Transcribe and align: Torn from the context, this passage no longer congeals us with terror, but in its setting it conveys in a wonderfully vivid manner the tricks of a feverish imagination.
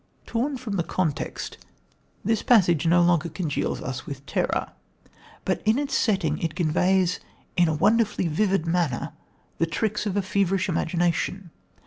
Torn 0.25 0.57
from 0.57 0.77
the 0.77 0.83
context, 0.83 1.59
this 2.25 2.41
passage 2.41 2.87
no 2.87 3.03
longer 3.03 3.29
congeals 3.29 3.81
us 3.83 4.07
with 4.07 4.25
terror, 4.25 4.71
but 5.45 5.61
in 5.63 5.77
its 5.77 5.95
setting 5.95 6.39
it 6.39 6.55
conveys 6.55 7.19
in 7.55 7.67
a 7.67 7.75
wonderfully 7.75 8.27
vivid 8.27 8.65
manner 8.65 9.13
the 9.59 9.67
tricks 9.67 10.07
of 10.07 10.17
a 10.17 10.23
feverish 10.23 10.67
imagination. 10.67 11.51